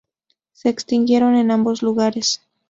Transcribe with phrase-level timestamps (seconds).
[0.53, 2.41] Se extinguieron en ambos lugares.